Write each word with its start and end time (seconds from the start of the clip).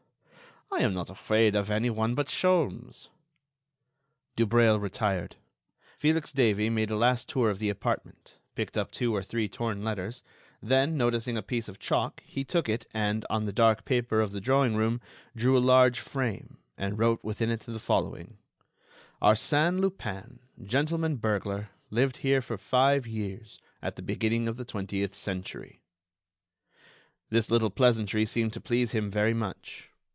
I 0.73 0.83
am 0.85 0.93
not 0.93 1.09
afraid 1.09 1.53
of 1.53 1.69
anyone 1.69 2.15
but 2.15 2.27
Sholmes." 2.27 3.09
Dubreuil 4.37 4.79
retired. 4.79 5.35
Felix 5.97 6.31
Davey 6.31 6.69
made 6.69 6.89
a 6.89 6.95
last 6.95 7.27
tour 7.27 7.49
of 7.49 7.59
the 7.59 7.67
apartment, 7.67 8.35
picked 8.55 8.77
up 8.77 8.89
two 8.89 9.13
or 9.13 9.21
three 9.21 9.49
torn 9.49 9.83
letters, 9.83 10.23
then, 10.63 10.95
noticing 10.95 11.35
a 11.37 11.43
piece 11.43 11.67
of 11.67 11.77
chalk, 11.77 12.23
he 12.25 12.45
took 12.45 12.69
it 12.69 12.87
and, 12.93 13.25
on 13.29 13.43
the 13.43 13.51
dark 13.51 13.83
paper 13.83 14.21
of 14.21 14.31
the 14.31 14.39
drawing 14.39 14.77
room, 14.77 15.01
drew 15.35 15.57
a 15.57 15.59
large 15.59 15.99
frame 15.99 16.57
and 16.77 16.97
wrote 16.97 17.21
within 17.21 17.49
it 17.49 17.59
the 17.67 17.77
following: 17.77 18.37
"Arsène 19.21 19.81
Lupin, 19.81 20.39
gentleman 20.63 21.17
burglar, 21.17 21.69
lived 21.89 22.17
here 22.17 22.41
for 22.41 22.57
five 22.57 23.05
years 23.05 23.59
at 23.81 23.97
the 23.97 24.01
beginning 24.01 24.47
of 24.47 24.55
the 24.55 24.63
twentieth 24.65 25.15
century." 25.15 25.81
This 27.29 27.51
little 27.51 27.71
pleasantry 27.71 28.23
seemed 28.25 28.53
to 28.53 28.61
please 28.61 28.93
him 28.93 29.11
very 29.11 29.33
much. 29.33 29.89